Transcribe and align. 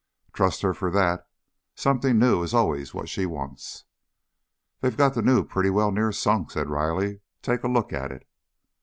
"Trust 0.33 0.63
her 0.63 0.73
for 0.73 0.89
that. 0.89 1.27
Something 1.75 2.17
new 2.17 2.41
is 2.41 2.55
always 2.55 2.91
what 2.91 3.07
she 3.07 3.27
wants." 3.27 3.83
"They've 4.79 4.97
got 4.97 5.13
the 5.13 5.21
new 5.21 5.35
well 5.45 5.45
pretty 5.45 5.69
near 5.69 6.11
sunk," 6.11 6.49
said 6.49 6.71
Riley. 6.71 7.19
"Take 7.43 7.63
a 7.63 7.67
look 7.67 7.93
at 7.93 8.11
it?" 8.11 8.27